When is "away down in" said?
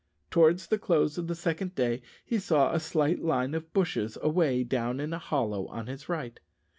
4.23-5.13